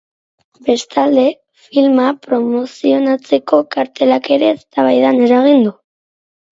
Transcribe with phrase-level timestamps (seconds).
[0.69, 1.25] Bestalde,
[1.67, 5.81] filma promozionatzeko kartelak ere eztabaida eragin du.